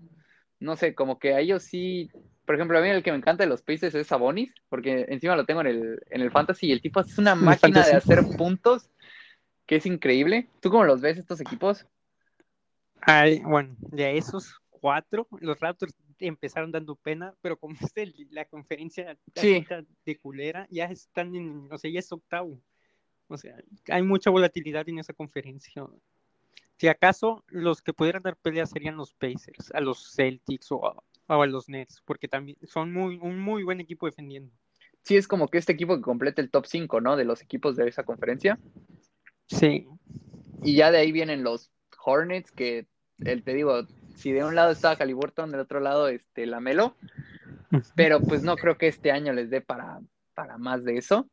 [0.61, 2.11] No sé, como que a ellos sí
[2.45, 5.37] por ejemplo, a mí el que me encanta de los Pacers es Sabonis, porque encima
[5.37, 8.25] lo tengo en el, en el Fantasy y el tipo es una máquina de hacer
[8.37, 8.91] puntos
[9.67, 10.49] que es increíble.
[10.61, 11.87] ¿Tú cómo los ves estos equipos?
[13.01, 19.17] Ay, bueno, de esos cuatro, los Raptors empezaron dando pena, pero como es la conferencia
[19.35, 22.61] de culera, ya están en, o sea, ya es octavo.
[23.33, 23.57] O sea,
[23.88, 25.87] hay mucha volatilidad en esa conferencia.
[26.77, 31.03] Si acaso los que pudieran dar pelea serían los Pacers, a los Celtics o a,
[31.29, 34.53] o a los Nets, porque también son muy, un muy buen equipo defendiendo.
[35.03, 37.16] Sí, es como que este equipo que completa el top 5, ¿no?
[37.16, 38.59] De los equipos de esa conferencia.
[39.47, 39.87] Sí.
[40.62, 41.73] Y ya de ahí vienen los
[42.05, 42.87] Hornets, que
[43.18, 46.97] el, te digo, si de un lado estaba Caliburton, del otro lado este Lamelo,
[47.97, 50.01] pero pues no creo que este año les dé para,
[50.35, 51.29] para más de eso.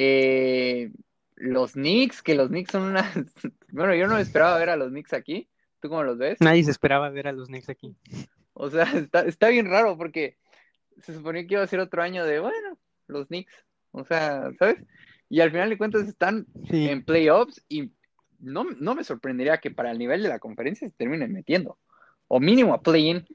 [0.00, 0.92] Eh,
[1.34, 3.02] los Knicks, que los Knicks son una...
[3.72, 5.48] bueno, yo no esperaba ver a los Knicks aquí.
[5.80, 6.40] ¿Tú cómo los ves?
[6.40, 7.96] Nadie se esperaba ver a los Knicks aquí.
[8.52, 10.36] O sea, está, está bien raro porque
[10.98, 13.52] se suponía que iba a ser otro año de, bueno, los Knicks.
[13.90, 14.76] O sea, ¿sabes?
[15.28, 17.90] Y al final de cuentas están en playoffs y
[18.38, 21.76] no, no, me sorprendería que para el nivel de la conferencia se terminen metiendo.
[22.28, 23.26] O mínimo a play-in.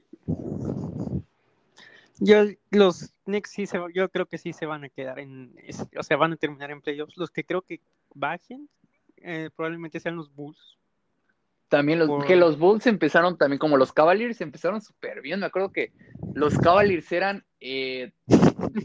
[2.18, 5.54] Yo, los Knicks sí se, yo creo que sí se van a quedar en,
[5.98, 7.16] o sea, van a terminar en playoffs.
[7.16, 7.80] Los que creo que
[8.14, 8.68] bajen
[9.16, 10.78] eh, probablemente sean los Bulls.
[11.68, 15.40] También los, que los Bulls empezaron también, como los Cavaliers, empezaron súper bien.
[15.40, 15.92] Me acuerdo que
[16.34, 18.12] los Cavaliers eran eh,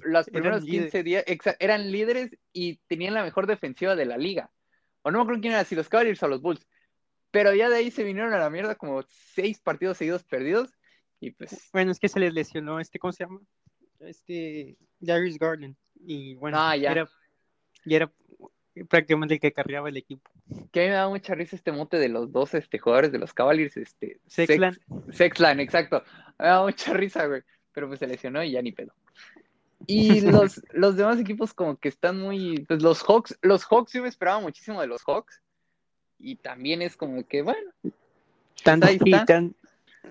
[0.03, 1.23] los primeros 15 días,
[1.59, 4.49] eran líderes y tenían la mejor defensiva de la liga.
[5.03, 6.65] O no me acuerdo quién era, si los Cavaliers o los Bulls.
[7.31, 10.78] Pero ya de ahí se vinieron a la mierda como seis partidos seguidos perdidos.
[11.19, 11.69] Y pues.
[11.73, 13.41] Bueno, es que se les lesionó este, ¿cómo se llama?
[13.99, 15.75] Este, Darius Garland.
[16.05, 16.91] Y bueno, ah, ya.
[16.91, 17.09] Era,
[17.85, 18.11] y era
[18.87, 20.29] prácticamente el que cargaba el equipo.
[20.71, 23.19] Que a mí me da mucha risa este mote de los dos este, jugadores de
[23.19, 24.79] los Cavaliers, este, Sexland.
[25.11, 26.03] Sexland, exacto.
[26.37, 27.41] Me da mucha risa, güey.
[27.73, 28.93] Pero pues se lesionó y ya ni pedo.
[29.87, 34.03] Y los, los demás equipos como que están muy, pues los Hawks, los Hawks yo
[34.03, 35.41] me esperaba muchísimo de los Hawks.
[36.17, 37.71] Y también es como que, bueno.
[38.63, 38.81] Tan,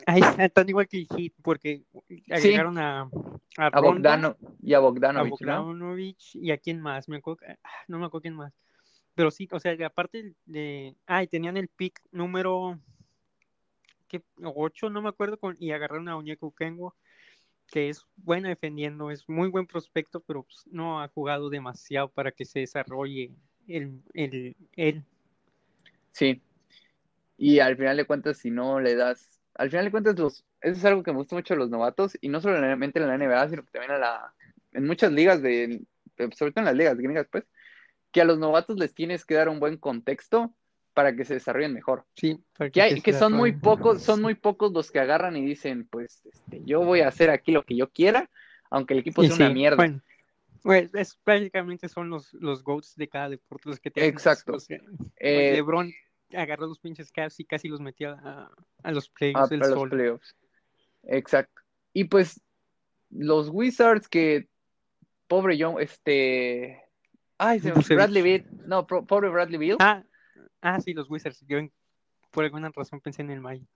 [0.07, 0.21] ahí
[0.53, 1.83] tan igual que el Heat, porque
[2.31, 3.09] agregaron a,
[3.57, 7.57] a, Bogdano y a Bogdanovich, a Bogdanovich y a quién más, me acuerdo, ah,
[7.89, 8.53] no me acuerdo quién más.
[9.15, 12.79] Pero sí, o sea, aparte de, ah, y tenían el pick número
[14.09, 14.23] ¿qué?
[14.43, 16.97] 8, no me acuerdo, con, y agarraron a Onyeko Kengo,
[17.67, 22.33] que es bueno defendiendo, es muy buen prospecto, pero pues, no ha jugado demasiado para
[22.33, 23.33] que se desarrolle
[23.69, 25.05] el, el, él.
[26.13, 26.41] Sí.
[27.37, 30.79] Y al final de cuentas, si no le das al final de cuentas, los, eso
[30.79, 33.49] es algo que me gusta mucho a los novatos, y no solamente en la NBA,
[33.51, 34.35] sino que también a la,
[34.73, 35.83] en muchas ligas, de,
[36.17, 37.45] sobre todo en las ligas gringas, pues,
[38.13, 40.55] que a los novatos les tienes que dar un buen contexto
[40.95, 42.05] para que se desarrollen mejor.
[42.15, 42.41] Sí,
[42.73, 46.25] que, hay, que son muy pocos, son muy pocos los que agarran y dicen, pues,
[46.25, 48.31] este, yo voy a hacer aquí lo que yo quiera,
[48.71, 49.77] aunque el equipo sea una mierda.
[49.77, 50.03] Bueno,
[50.63, 54.13] pues es, prácticamente son los, los GOATs de cada deporte los que tienen.
[54.13, 54.57] Exacto.
[55.17, 55.93] Eh, LeBron
[56.35, 58.51] agarró los pinches Cavs y casi los metió a,
[58.85, 59.53] los playoffs.
[59.53, 60.37] A, los playoffs.
[61.05, 61.63] Exacto.
[61.93, 62.41] Y pues
[63.11, 64.49] los Wizards que
[65.27, 66.83] pobre John, este
[67.39, 69.77] ay, se Bradley Beal, no, pobre Bradley Beal.
[69.81, 70.03] Ah,
[70.61, 71.45] ah, sí, los Wizards.
[71.47, 71.59] Yo
[72.31, 73.69] por alguna razón pensé en el Magic.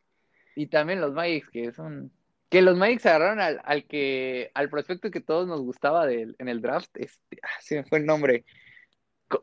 [0.54, 2.12] Y también los Magics que son
[2.50, 6.48] que los Magics agarraron al, al que al prospecto que todos nos gustaba del, en
[6.48, 8.44] el draft, este, ah, se me fue el nombre.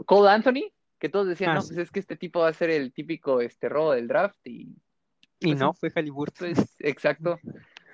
[0.06, 2.70] Cole Anthony que todos decían, ah, no, pues es que este tipo va a ser
[2.70, 4.76] el típico este robo del draft y...
[5.42, 6.54] Y pues no, fue Halliburton.
[6.54, 7.40] Pues, exacto.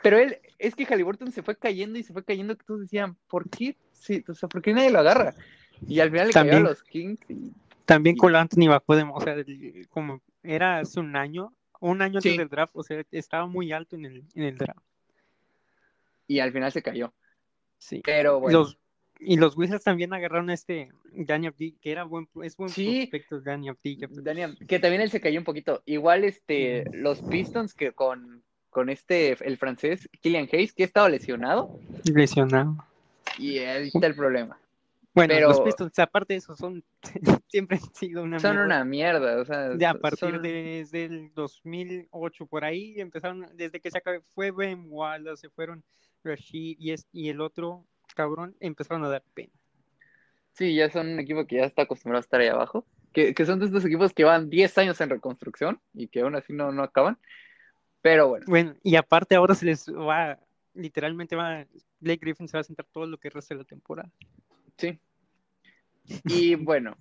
[0.01, 3.15] Pero él, es que Halliburton se fue cayendo y se fue cayendo que todos decían,
[3.27, 3.75] ¿por qué?
[3.93, 5.35] Sí, o sea, ¿por qué nadie lo agarra?
[5.87, 7.19] Y al final le cayó a los Kings.
[7.85, 9.35] También con Anthony bajó de, o sea,
[9.89, 13.95] como era hace un año, un año antes del draft, o sea, estaba muy alto
[13.95, 14.81] en el, en el draft.
[16.27, 17.13] Y al final se cayó.
[17.77, 18.01] Sí.
[18.03, 18.59] Pero bueno.
[18.59, 18.79] Los,
[19.19, 23.07] y los Wizards también agarraron a este Danny Abdi, que era buen, es buen sí,
[23.09, 23.99] prospecto Danny Abdi.
[24.67, 25.81] que también él se cayó un poquito.
[25.85, 31.09] Igual este, los Pistons que con, con este, el francés, Killian Hayes, que ha estado
[31.09, 31.79] lesionado.
[32.03, 32.75] Lesionado.
[33.37, 34.59] Y ahí está el problema.
[35.13, 36.83] Bueno, los Pistons, aparte de eso, son
[37.47, 39.77] siempre han sido una son una mierda, o sea.
[39.77, 44.51] Ya a partir de, desde el 2008, por ahí empezaron, desde que se acabó, fue
[44.51, 45.83] Ben Wallace, se fueron
[46.21, 49.53] Rashid y, es, y el otro cabrón, empezaron a dar pena.
[50.53, 52.85] Sí, ya son un equipo que ya está acostumbrado a estar ahí abajo.
[53.13, 56.35] Que, que son de estos equipos que van 10 años en reconstrucción y que aún
[56.35, 57.17] así no, no acaban.
[58.01, 58.45] Pero bueno.
[58.47, 60.39] Bueno, y aparte ahora se les va,
[60.73, 61.65] literalmente va,
[61.99, 64.11] Blake Griffin se va a sentar todo lo que resta de la temporada.
[64.77, 64.99] Sí.
[66.25, 66.97] Y bueno,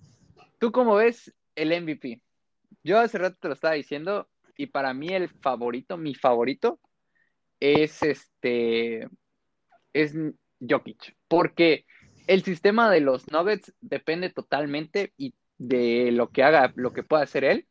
[0.59, 2.20] ¿tú cómo ves el MVP?
[2.83, 6.79] Yo hace rato te lo estaba diciendo y para mí el favorito, mi favorito,
[7.61, 9.09] es este,
[9.92, 10.14] es
[10.68, 11.85] Jokic, porque
[12.27, 17.22] el sistema de los Nuggets depende totalmente y de lo que haga, lo que pueda
[17.22, 17.66] hacer él.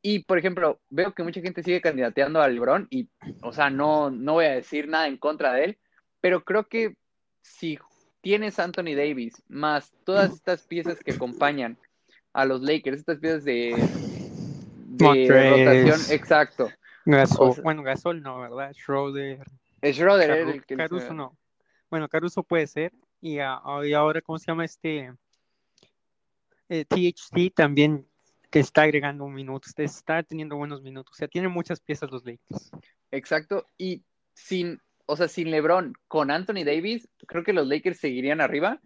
[0.00, 3.08] Y, por ejemplo, veo que mucha gente sigue candidateando a LeBron y,
[3.42, 5.78] o sea, no, no voy a decir nada en contra de él,
[6.20, 6.96] pero creo que
[7.42, 7.78] si
[8.20, 11.78] tienes Anthony Davis más todas estas piezas que acompañan
[12.32, 13.74] a los Lakers, estas piezas de,
[14.98, 16.70] rotación, exacto.
[17.62, 18.72] bueno, Gasol no, ¿verdad?
[18.74, 19.40] Schroeder.
[19.82, 21.36] Schroeder, Caruso no.
[21.90, 22.92] Bueno, Caruso puede ser.
[23.20, 25.12] Y, ahora, ¿cómo se llama este?
[26.68, 28.06] THT eh, también
[28.50, 31.14] que está agregando minutos, está teniendo buenos minutos.
[31.14, 32.70] O sea, tiene muchas piezas los Lakers.
[33.10, 33.66] Exacto.
[33.76, 34.02] Y
[34.34, 38.78] sin o sea, sin LeBron, con Anthony Davis, creo que los Lakers seguirían arriba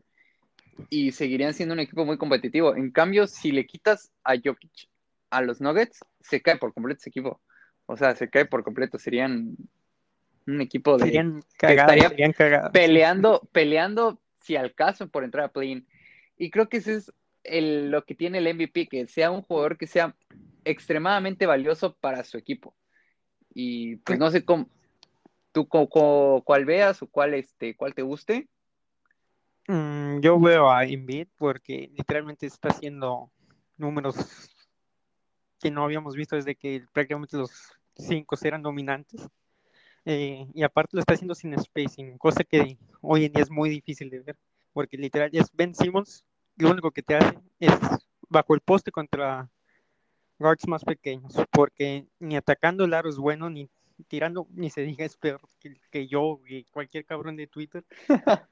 [0.88, 2.76] y seguirían siendo un equipo muy competitivo.
[2.76, 4.88] En cambio, si le quitas a Jokic
[5.30, 7.40] a los Nuggets, se cae por completo ese equipo.
[7.86, 8.98] O sea, se cae por completo.
[9.00, 9.56] Serían
[10.46, 11.06] un equipo de.
[11.06, 12.12] Serían cagados,
[12.72, 15.86] Peleando, peleando, si al caso, por entrar a play-in.
[16.36, 17.12] Y creo que eso es
[17.44, 20.14] el, lo que tiene el MVP, que sea un jugador que sea
[20.64, 22.74] extremadamente valioso para su equipo.
[23.54, 24.68] Y pues no sé cómo,
[25.52, 28.48] ¿Tú cuál veas o cuál, este, cuál te guste?
[29.68, 33.30] Mm, yo veo a Embiid porque literalmente está haciendo
[33.76, 34.16] números
[35.60, 39.28] que no habíamos visto desde que prácticamente los cinco eran dominantes.
[40.04, 43.70] Eh, y aparte lo está haciendo sin spacing, cosa que hoy en día es muy
[43.70, 44.36] difícil de ver,
[44.72, 46.24] porque literal es Ben Simmons,
[46.56, 47.72] lo único que te hace es
[48.28, 49.48] bajo el poste contra
[50.38, 53.68] guards más pequeños, porque ni atacando el aro es bueno, ni
[54.08, 55.40] tirando, ni se diga, es peor
[55.90, 57.84] que, yo y cualquier cabrón de Twitter.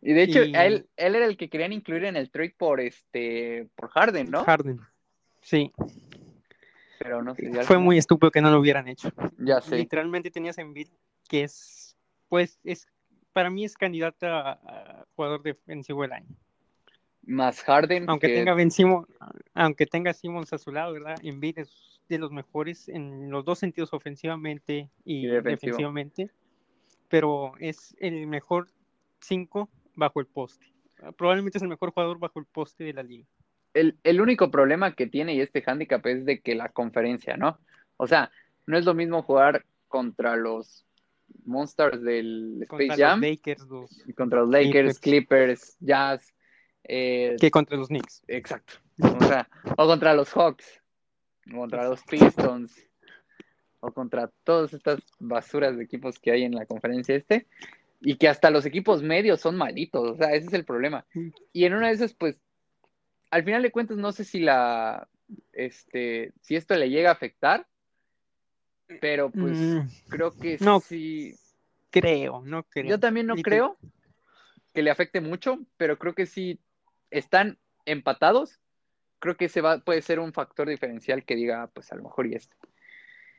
[0.00, 3.68] y de hecho, Él, él era el que querían incluir en el trade por este
[3.74, 4.44] por Harden, ¿no?
[4.44, 4.80] Harden,
[5.42, 5.70] sí.
[6.98, 7.50] Pero no sé.
[7.64, 9.10] Fue muy estúpido que no lo hubieran hecho.
[9.38, 9.76] Ya sé.
[9.76, 10.90] Literalmente tenías en Bill
[11.28, 11.96] que es,
[12.28, 12.86] pues, es,
[13.32, 16.28] para mí es candidato a, jugador defensivo del año
[17.28, 18.08] más Harden.
[18.08, 18.70] Aunque tenga Ben
[19.54, 21.16] aunque tenga Simmons a su lado, ¿verdad?
[21.22, 26.30] Embiid es de los mejores en los dos sentidos, ofensivamente y, defensivamente,
[27.08, 28.68] pero es el mejor
[29.20, 30.72] 5 bajo el poste.
[31.16, 33.26] Probablemente es el mejor jugador bajo el poste de la liga.
[33.74, 37.58] El, único problema que tiene y este handicap es de que la conferencia, ¿no?
[37.96, 38.30] O sea,
[38.66, 40.84] no es lo mismo jugar contra los
[41.44, 43.22] Monsters del Space Jam.
[43.68, 46.34] Los contra los Lakers, Clippers, Jazz.
[46.84, 48.22] Eh, que contra los Knicks.
[48.26, 48.74] Exacto.
[49.00, 50.80] O sea, o contra los Hawks
[51.50, 52.74] contra los Pistons
[53.80, 57.46] o contra todas estas basuras de equipos que hay en la conferencia este
[58.00, 61.04] y que hasta los equipos medios son malitos, o sea, ese es el problema.
[61.52, 62.38] Y en una de esas, pues,
[63.30, 65.08] al final de cuentas, no sé si la,
[65.52, 67.66] este, si esto le llega a afectar,
[69.00, 71.34] pero pues mm, creo que no sí.
[71.90, 72.90] Creo, no creo.
[72.90, 73.78] Yo también no creo
[74.74, 76.60] que le afecte mucho, pero creo que sí
[77.10, 78.60] están empatados
[79.18, 82.26] creo que ese va, puede ser un factor diferencial que diga, pues a lo mejor
[82.26, 82.56] y este.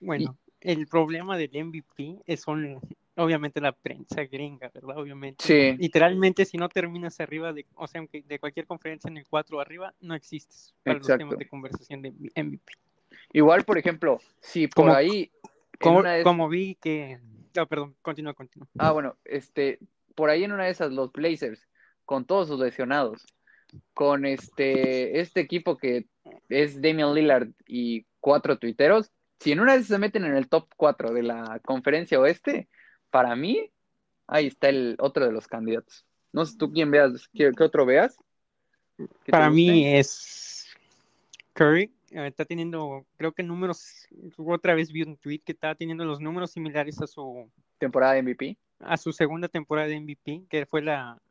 [0.01, 2.79] Bueno, el problema del MVP es son,
[3.19, 4.97] obviamente, la prensa gringa, ¿verdad?
[4.97, 5.43] Obviamente.
[5.45, 5.77] Sí.
[5.77, 9.93] Literalmente, si no terminas arriba de, o sea, de cualquier conferencia en el 4 arriba,
[10.01, 12.73] no existes para los temas de conversación de MVP.
[13.33, 15.31] Igual, por ejemplo, si por ahí.
[15.79, 17.19] Como, como vi que.
[17.57, 18.67] Ah, perdón, continúa, continúa.
[18.77, 19.79] Ah, bueno, este,
[20.15, 21.67] por ahí en una de esas, los Blazers,
[22.05, 23.25] con todos sus lesionados,
[23.93, 26.05] con este, este equipo que
[26.49, 30.67] es Damian Lillard y cuatro tuiteros, si en una vez se meten en el top
[30.75, 32.67] 4 de la conferencia oeste,
[33.09, 33.71] para mí,
[34.27, 36.05] ahí está el otro de los candidatos.
[36.31, 38.17] No sé tú quién veas, qué, otro veas.
[39.27, 40.67] Para mí es
[41.53, 41.91] Curry.
[42.11, 46.19] Eh, está teniendo, creo que números, otra vez vi un tweet que estaba teniendo los
[46.19, 48.57] números similares a su temporada de MVP.
[48.79, 51.21] A su segunda temporada de MVP, que fue la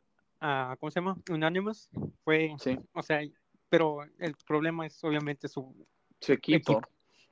[0.41, 1.17] a, ¿cómo se llama?
[1.31, 1.89] Unanimous.
[2.25, 2.55] Fue,
[2.93, 3.21] o sea,
[3.69, 5.75] pero el problema es obviamente su,
[6.21, 6.83] su equipo.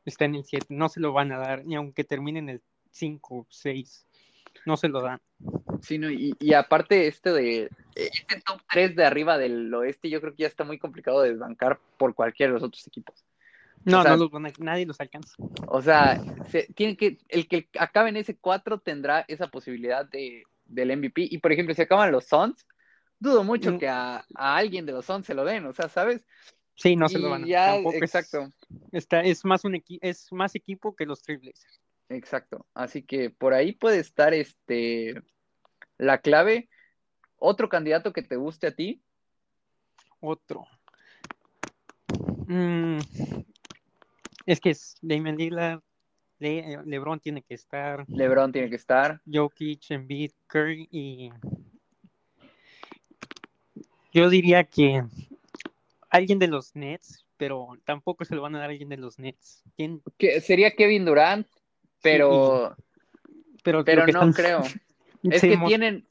[0.05, 2.63] Está en el 7, no se lo van a dar, ni aunque termine en el
[2.93, 4.07] 5, 6,
[4.65, 5.21] no se lo dan.
[5.83, 10.35] Sí, y, y, aparte este de este top 3 de arriba del oeste, yo creo
[10.35, 13.25] que ya está muy complicado de desbancar por cualquiera de los otros equipos.
[13.85, 15.37] No, no los nadie los alcanza.
[15.69, 20.43] O sea, se, tiene que, el que acabe en ese 4 tendrá esa posibilidad de,
[20.65, 21.29] del MVP.
[21.31, 22.67] Y por ejemplo, si acaban los Suns,
[23.21, 23.79] dudo mucho mm.
[23.79, 26.27] que a, alguien de los 11 se lo den, o sea, ¿sabes?
[26.75, 28.51] Sí, no se lo van a ya, Exacto.
[28.93, 31.81] está, es, más un es más equipo que los Trailblazers.
[32.09, 32.67] Exacto.
[32.75, 35.23] Así que por ahí puede estar este
[35.99, 36.69] la clave.
[37.39, 39.03] ¿Otro candidato que te guste a ti?
[40.21, 40.67] Otro.
[42.47, 42.99] Mm,
[44.47, 45.81] es que es Damon Lillard,
[46.39, 48.05] Le, LeBron tiene que estar.
[48.09, 49.21] LeBron tiene que estar.
[49.31, 51.31] Jokic, Embiid, Curry y
[54.13, 55.05] yo diría que
[56.09, 59.19] alguien de los Nets, pero tampoco se lo van a dar a alguien de los
[59.19, 59.63] Nets.
[60.17, 61.47] Que sería Kevin Durant,
[62.03, 62.77] pero,
[63.63, 64.63] pero, no creo.
[65.23, 66.07] Es que tienen.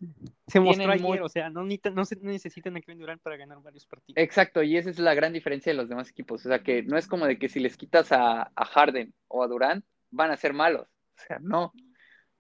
[0.48, 3.86] Se mostró ayer, o sea, no, no, se necesitan a Kevin Durant para ganar varios
[3.86, 4.22] partidos.
[4.22, 6.46] Exacto, y esa es la gran diferencia de los demás equipos.
[6.46, 9.42] O sea, que no es como de que si les quitas a, a Harden o
[9.42, 10.88] a Durant, van a ser malos.
[11.18, 11.72] O sea, no.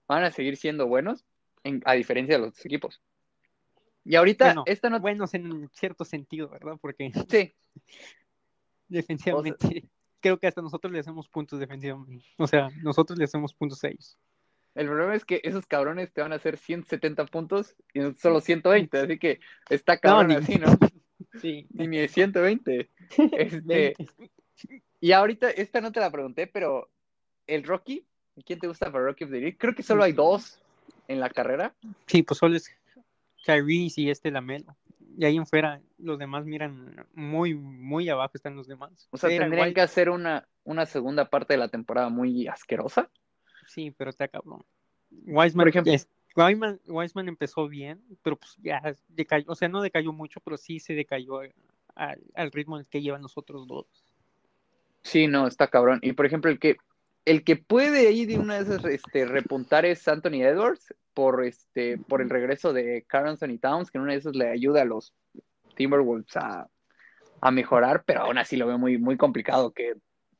[0.07, 1.25] Van a seguir siendo buenos,
[1.85, 3.01] a diferencia de los otros equipos.
[4.03, 4.99] Y ahorita, esta no.
[4.99, 6.77] Buenos en cierto sentido, ¿verdad?
[6.81, 7.11] Porque.
[7.29, 7.53] Sí.
[8.87, 9.87] defensivamente.
[10.25, 12.25] Creo que hasta nosotros le hacemos puntos defensivamente.
[12.37, 14.17] O sea, nosotros le hacemos puntos a ellos.
[14.73, 18.97] El problema es que esos cabrones te van a hacer 170 puntos y solo 120,
[18.97, 20.65] así que está cabrón así, ¿no?
[21.39, 21.67] Sí.
[21.77, 22.89] Y ni de 120.
[23.37, 23.93] Este...
[24.99, 26.89] y ahorita, esta no te la pregunté, pero
[27.45, 28.03] el Rocky,
[28.43, 29.57] ¿quién te gusta para Rocky of the Year?
[29.57, 30.59] Creo que solo hay dos
[31.07, 31.75] en la carrera.
[32.07, 32.75] Sí, pues solo es
[33.45, 34.75] Kyrie y este Lamelo.
[35.17, 39.07] Y ahí en fuera, los demás miran muy, muy abajo están los demás.
[39.11, 43.09] O sea, tendrían que hacer una, una segunda parte de la temporada muy asquerosa.
[43.67, 44.63] Sí, pero está cabrón.
[45.09, 45.71] Wiseman,
[46.35, 50.79] Wiseman, Wiseman, empezó bien, pero pues ya decayó, o sea, no decayó mucho, pero sí
[50.79, 51.39] se decayó
[51.95, 53.87] al, al ritmo en el que llevan los otros dos.
[55.01, 55.99] Sí, no, está cabrón.
[56.01, 56.77] Y por ejemplo, el que
[57.25, 61.97] el que puede ahí de una de esas este, repuntar es Anthony Edwards por, este,
[61.97, 64.85] por el regreso de Carl y Towns, que en una de esas le ayuda a
[64.85, 65.13] los
[65.75, 66.69] Timberwolves a,
[67.51, 69.71] mejorar, pero aún así lo veo muy, muy complicado.
[69.71, 69.93] Que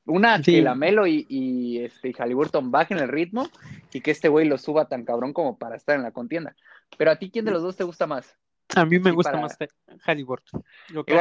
[0.06, 3.48] una, que la Melo y, y este, Halliburton bajen el ritmo
[3.93, 6.56] y que este güey lo suba tan cabrón como para estar en la contienda.
[6.98, 8.36] Pero a ti, ¿quién de los dos te gusta más?
[8.76, 9.56] A mí me gusta más
[10.04, 10.63] Halliburton.
[10.89, 11.15] Lo que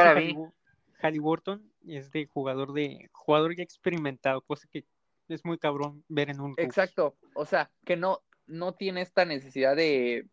[1.01, 4.85] Halliburton es de jugador de jugador ya experimentado, cosa que
[5.33, 6.53] es muy cabrón ver en un.
[6.57, 10.27] Exacto, o sea, que no, no tiene esta necesidad de,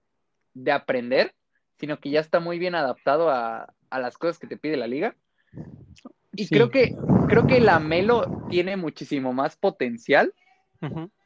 [0.71, 1.35] aprender,
[1.79, 5.17] sino que ya está muy bien adaptado a, las cosas que te pide la liga.
[6.35, 6.97] Y creo que
[7.29, 10.35] creo que la Melo tiene muchísimo más potencial,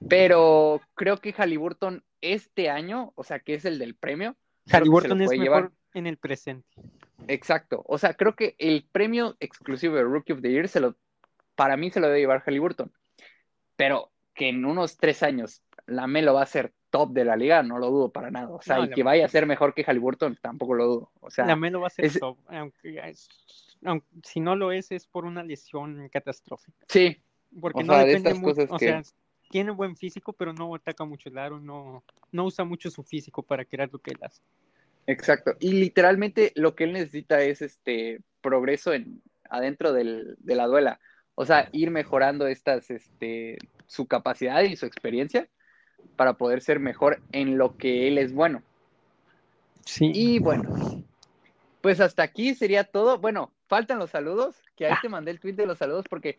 [0.08, 4.36] pero creo que Halliburton este año, o sea, que es el del premio,
[4.70, 6.68] Halliburton es mejor en el presente.
[7.28, 10.96] Exacto, o sea, creo que el premio exclusivo de Rookie of the Year se lo,
[11.54, 12.92] para mí se lo debe llevar Halliburton
[13.76, 17.62] pero que en unos tres años la Melo va a ser top de la liga,
[17.62, 18.48] no lo dudo para nada.
[18.50, 21.10] O sea, y que vaya a ser mejor que Halliburton, tampoco lo dudo.
[21.20, 23.14] O sea, la Melo va a ser top, aunque,
[24.22, 26.84] si no lo es, es por una lesión catastrófica.
[26.88, 27.16] Sí.
[27.60, 29.02] Porque no depende mucho, o sea,
[29.50, 33.42] tiene buen físico, pero no ataca mucho el aro, no, no usa mucho su físico
[33.42, 34.42] para crear lo que él hace.
[35.06, 35.52] Exacto.
[35.60, 41.00] Y literalmente lo que él necesita es este progreso en, adentro del, de la duela.
[41.36, 45.48] O sea, ir mejorando estas, este, su capacidad y su experiencia
[46.16, 48.62] para poder ser mejor en lo que él es bueno.
[49.84, 50.10] Sí.
[50.12, 51.04] Y bueno,
[51.82, 53.18] pues hasta aquí sería todo.
[53.18, 56.38] Bueno, faltan los saludos, que ahí te mandé el tweet de los saludos porque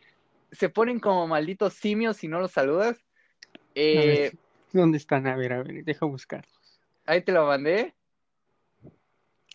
[0.51, 2.97] se ponen como malditos simios si no los saludas.
[3.75, 4.31] Eh,
[4.73, 5.27] ¿Dónde están?
[5.27, 6.81] A ver, a ver, deja buscarlos.
[7.05, 7.93] Ahí te lo mandé.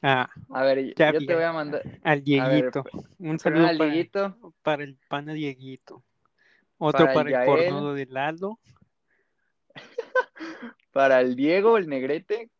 [0.05, 1.83] Ah, a ver, yo te voy a mandar.
[2.03, 2.85] Al Dieguito.
[3.21, 4.55] un saludo para, Dieguito.
[4.63, 6.03] para el pana Dieguito.
[6.79, 8.59] Otro para, el cornudo de Lalo.
[10.92, 12.50] para el Diego, el Negrete.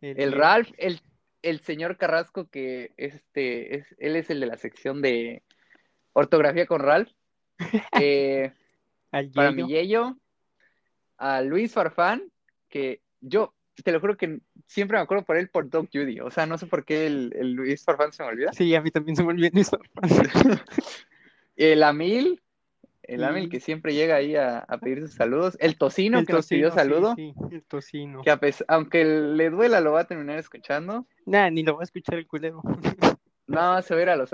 [0.00, 1.00] El, Ralph, el,
[1.42, 5.44] el, señor Carrasco, que este, es, él es el de la sección de
[6.12, 7.10] ortografía con Ralph.
[8.00, 8.52] Eh,
[9.34, 10.16] para mi Yello.
[11.16, 12.30] A Luis Farfán,
[12.68, 16.20] que yo te lo juro que siempre me acuerdo por él por Doc Judy.
[16.20, 18.52] O sea, no sé por qué el, el Luis Farfán se me olvida.
[18.52, 20.60] Sí, a mí también se me olvida Luis Farfán.
[21.56, 22.42] el Amil,
[23.02, 25.56] El Amel que siempre llega ahí a, pedir sus saludos.
[25.60, 27.14] El Tocino que nos pidió saludo.
[27.14, 28.22] Sí, el Tocino.
[28.22, 28.36] Que
[28.68, 31.06] aunque le duela, lo va a terminar escuchando.
[31.26, 32.62] Nah, ni lo va a escuchar el culero.
[33.46, 34.32] No, se va a ir a los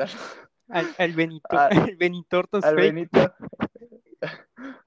[0.68, 3.34] al, al Benito, ah, al Benito Al Benito.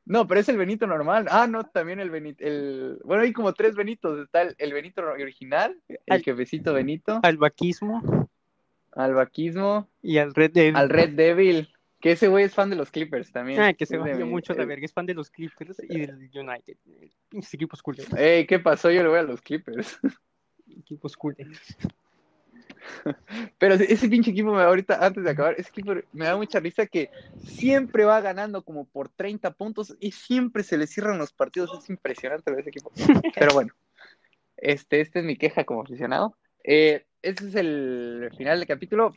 [0.07, 1.27] No, pero es el Benito normal.
[1.29, 2.43] Ah, no, también el Benito.
[2.43, 2.97] El...
[3.03, 4.19] Bueno, hay como tres Benitos.
[4.19, 7.19] Está el, Benito original, el jefecito Benito.
[7.23, 8.29] Al vaquismo.
[8.93, 9.89] Al vaquismo.
[10.01, 10.75] Y al Red Devil.
[10.77, 11.69] Al Red Devil.
[11.99, 13.59] Que ese güey es fan de los Clippers también.
[13.59, 14.85] Ah, que se va mucho la verga.
[14.85, 16.77] Es fan de los Clippers y del United.
[17.27, 18.13] Pinches equipos culeros.
[18.13, 18.89] Ey, ¿qué pasó?
[18.89, 19.99] Yo le voy a los Clippers.
[20.69, 21.59] Equipos culeros.
[23.57, 27.09] Pero ese pinche equipo, ahorita, antes de acabar, ese equipo me da mucha risa que
[27.45, 31.83] siempre va ganando como por 30 puntos y siempre se le cierran los partidos.
[31.83, 32.91] Es impresionante ese equipo.
[33.35, 33.73] Pero bueno,
[34.57, 36.35] este, este es mi queja como aficionado.
[36.63, 39.13] Eh, este es el final del capítulo.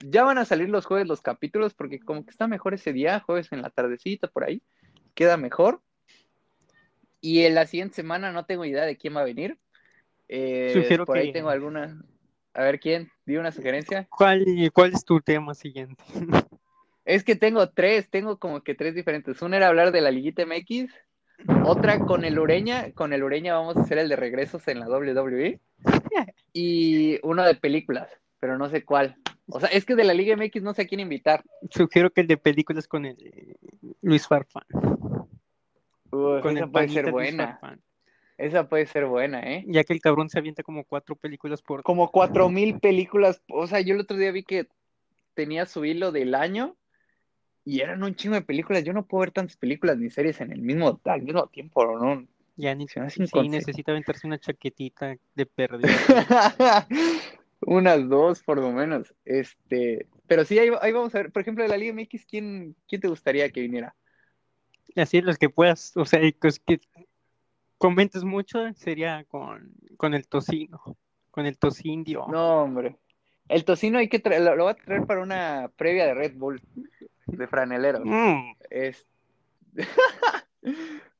[0.00, 3.20] Ya van a salir los jueves los capítulos porque como que está mejor ese día,
[3.20, 4.62] jueves en la tardecita por ahí,
[5.14, 5.80] queda mejor.
[7.20, 9.58] Y en la siguiente semana no tengo idea de quién va a venir.
[10.28, 12.02] Eh, Sugiero por ahí tengo alguna.
[12.54, 14.06] A ver quién, di una sugerencia.
[14.10, 16.02] ¿Cuál, ¿Cuál es tu tema siguiente?
[17.04, 19.42] Es que tengo tres, tengo como que tres diferentes.
[19.42, 20.88] Una era hablar de la Liguita MX,
[21.64, 24.88] otra con el Ureña, con el Ureña vamos a hacer el de regresos en la
[24.88, 25.58] WWE,
[26.52, 29.16] y uno de películas, pero no sé cuál.
[29.48, 31.42] O sea, es que de la Liga MX no sé a quién invitar.
[31.70, 33.56] Sugiero que el de películas con el eh,
[34.00, 34.64] Luis Farfán.
[36.10, 37.58] con esa puede ser buena.
[38.38, 39.64] Esa puede ser buena, ¿eh?
[39.66, 41.82] Ya que el cabrón se avienta como cuatro películas por.
[41.82, 43.42] Como cuatro mil películas.
[43.48, 44.66] O sea, yo el otro día vi que
[45.34, 46.76] tenía su hilo del año
[47.64, 48.84] y eran un chingo de películas.
[48.84, 52.26] Yo no puedo ver tantas películas ni series en el mismo, al mismo tiempo, ¿no?
[52.56, 53.00] Ya ni sí,
[53.48, 55.88] necesita aventarse una chaquetita de pérdida.
[57.60, 59.14] Unas dos, por lo menos.
[59.24, 61.32] Este, pero sí, ahí, vamos a ver.
[61.32, 63.94] Por ejemplo, de la Liga MX, ¿quién, ¿quién te gustaría que viniera?
[64.96, 66.80] Así los que puedas, o sea, pues, que
[67.82, 70.96] comentes mucho sería con, con el tocino,
[71.32, 72.26] con el tocindio.
[72.28, 72.96] No, hombre.
[73.48, 76.62] El tocino hay que lo, voy a traer para una previa de Red Bull,
[77.26, 78.04] de franelero.
[78.04, 78.54] Mm.
[78.70, 79.04] Es...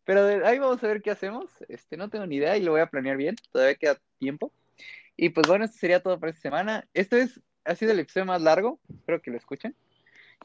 [0.05, 1.51] Pero ahí vamos a ver qué hacemos.
[1.69, 3.35] Este, no tengo ni idea y lo voy a planear bien.
[3.51, 4.53] Todavía queda tiempo.
[5.17, 6.87] Y pues bueno, esto sería todo por esta semana.
[6.95, 8.79] Esto es, ha sido el episodio más largo.
[8.89, 9.75] Espero que lo escuchen.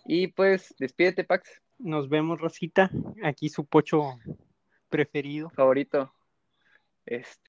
[0.03, 1.61] Y pues, despídete, Pax.
[1.77, 2.89] Nos vemos, Rosita.
[3.23, 4.17] Aquí su pocho
[4.89, 5.49] preferido.
[5.51, 6.11] Favorito.
[7.05, 7.41] Este,